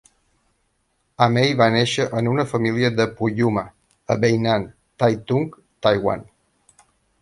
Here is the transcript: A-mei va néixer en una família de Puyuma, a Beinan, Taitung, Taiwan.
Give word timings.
A-mei 1.25 1.53
va 1.59 1.67
néixer 1.75 2.07
en 2.21 2.31
una 2.33 2.47
família 2.55 2.91
de 3.03 3.07
Puyuma, 3.21 3.67
a 4.17 4.21
Beinan, 4.27 4.69
Taitung, 5.01 5.49
Taiwan. 5.87 6.31